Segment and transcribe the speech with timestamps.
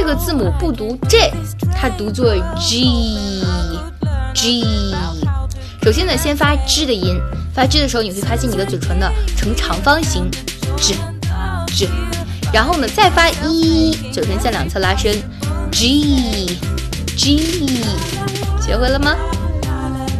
[0.00, 1.32] 这个字母不读 J，
[1.74, 3.42] 它读作 G
[4.32, 4.64] G。
[5.82, 7.20] 首先呢，先发 G 的音，
[7.52, 10.30] 发 G 的时候，你会发现你的嘴唇呢呈长方形
[10.76, 10.94] ，G
[11.66, 11.88] G。
[12.52, 15.20] 然后呢，再发 E，嘴唇向两侧拉伸
[15.72, 16.56] ，G
[17.16, 17.66] G。
[18.64, 19.16] 学会了吗？